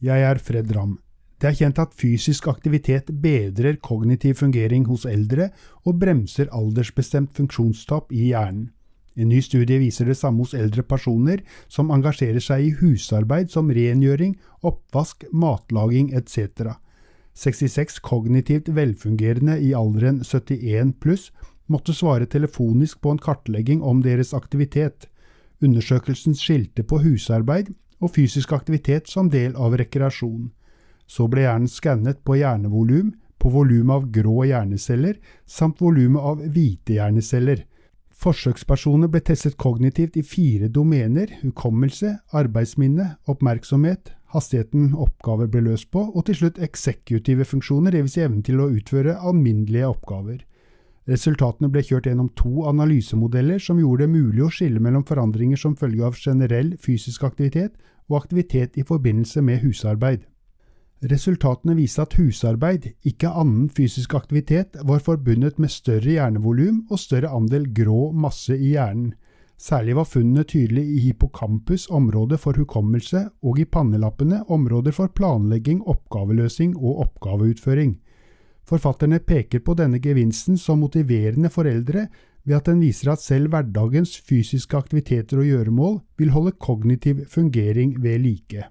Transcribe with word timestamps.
Jeg 0.00 0.24
er 0.24 0.38
Fred 0.40 0.70
Ramm. 0.72 0.98
Det 1.40 1.48
er 1.48 1.56
kjent 1.56 1.78
at 1.80 1.94
fysisk 1.96 2.46
aktivitet 2.48 3.08
bedrer 3.20 3.78
kognitiv 3.84 4.38
fungering 4.40 4.86
hos 4.88 5.06
eldre 5.08 5.50
og 5.84 5.98
bremser 6.00 6.48
aldersbestemt 6.56 7.32
funksjonstap 7.36 8.12
i 8.12 8.30
hjernen. 8.30 8.70
En 9.20 9.28
ny 9.28 9.40
studie 9.44 9.80
viser 9.82 10.08
det 10.08 10.16
samme 10.16 10.44
hos 10.44 10.54
eldre 10.56 10.84
personer 10.86 11.42
som 11.68 11.90
engasjerer 11.92 12.40
seg 12.40 12.64
i 12.64 12.74
husarbeid 12.78 13.50
som 13.52 13.68
rengjøring, 13.68 14.36
oppvask, 14.64 15.26
matlaging 15.32 16.14
etc. 16.16 16.76
66 17.36 18.00
kognitivt 18.04 18.70
velfungerende 18.76 19.58
i 19.60 19.74
alderen 19.76 20.22
71 20.24 20.96
pluss 21.02 21.28
måtte 21.68 21.92
svare 21.96 22.28
telefonisk 22.30 23.00
på 23.04 23.12
en 23.12 23.20
kartlegging 23.20 23.84
om 23.84 24.00
deres 24.04 24.32
aktivitet. 24.36 25.10
Undersøkelsen 25.60 26.36
skilte 26.38 26.84
på 26.84 27.02
husarbeid 27.04 27.74
og 28.00 28.14
fysisk 28.16 28.52
aktivitet 28.56 29.08
som 29.08 29.30
del 29.30 29.56
av 29.56 29.76
rekreasjon. 29.78 30.50
Så 31.06 31.26
ble 31.30 31.44
hjernen 31.46 31.70
skannet 31.70 32.22
på 32.24 32.38
hjernevolum, 32.40 33.14
på 33.40 33.50
volumet 33.52 33.96
av 33.96 34.08
grå 34.12 34.44
hjerneceller, 34.50 35.16
samt 35.46 35.80
volumet 35.80 36.22
av 36.32 36.42
hvite 36.54 36.98
hjerneceller. 36.98 37.64
Forsøkspersoner 38.20 39.08
ble 39.08 39.22
testet 39.24 39.56
kognitivt 39.56 40.18
i 40.20 40.24
fire 40.26 40.68
domener– 40.68 41.32
hukommelse, 41.44 42.18
arbeidsminne, 42.36 43.14
oppmerksomhet, 43.32 44.12
hastigheten 44.34 44.92
oppgaver 44.92 45.48
ble 45.48 45.64
løst 45.70 45.88
på, 45.94 46.04
og 46.04 46.26
til 46.28 46.42
slutt 46.42 46.60
eksekutive 46.62 47.48
funksjoner, 47.48 47.96
dvs. 47.96 48.12
Si 48.14 48.24
evnen 48.26 48.44
til 48.46 48.60
å 48.60 48.68
utføre 48.76 49.16
alminnelige 49.16 49.88
oppgaver. 49.88 50.44
Resultatene 51.10 51.70
ble 51.72 51.82
kjørt 51.82 52.06
gjennom 52.06 52.28
to 52.38 52.66
analysemodeller 52.70 53.58
som 53.58 53.80
gjorde 53.82 54.06
det 54.06 54.12
mulig 54.12 54.44
å 54.46 54.50
skille 54.54 54.82
mellom 54.82 55.02
forandringer 55.08 55.58
som 55.58 55.74
følge 55.78 56.04
av 56.06 56.18
generell 56.18 56.76
fysisk 56.78 57.24
aktivitet 57.26 57.74
og 58.08 58.20
aktivitet 58.20 58.78
i 58.78 58.84
forbindelse 58.86 59.42
med 59.42 59.64
husarbeid. 59.64 60.26
Resultatene 61.10 61.74
viste 61.78 62.04
at 62.04 62.14
husarbeid, 62.18 62.90
ikke 63.08 63.32
annen 63.32 63.70
fysisk 63.72 64.14
aktivitet, 64.14 64.76
var 64.84 65.00
forbundet 65.00 65.58
med 65.58 65.72
større 65.72 66.12
hjernevolum 66.12 66.82
og 66.90 67.00
større 67.00 67.32
andel 67.32 67.70
grå 67.74 68.10
masse 68.12 68.52
i 68.52 68.74
hjernen. 68.74 69.14
Særlig 69.60 69.96
var 69.96 70.08
funnene 70.08 70.44
tydelige 70.44 70.94
i 70.94 71.00
hippocampus, 71.06 71.88
området 71.90 72.38
for 72.40 72.56
hukommelse, 72.56 73.26
og 73.42 73.58
i 73.60 73.64
pannelappene, 73.64 74.44
områder 74.48 74.92
for 74.96 75.10
planlegging, 75.16 75.82
oppgaveløsing 75.88 76.76
og 76.76 77.02
oppgaveutføring. 77.06 77.96
Forfatterne 78.70 79.18
peker 79.18 79.64
på 79.66 79.74
denne 79.74 79.98
gevinsten 79.98 80.58
som 80.60 80.78
motiverende 80.84 81.50
foreldre 81.50 82.06
ved 82.46 82.56
at 82.60 82.68
den 82.70 82.82
viser 82.84 83.10
at 83.12 83.22
selv 83.22 83.50
hverdagens 83.50 84.14
fysiske 84.22 84.78
aktiviteter 84.78 85.42
og 85.42 85.48
gjøremål 85.48 85.96
vil 86.20 86.30
holde 86.30 86.54
kognitiv 86.62 87.24
fungering 87.28 87.96
ved 88.02 88.22
like. 88.22 88.68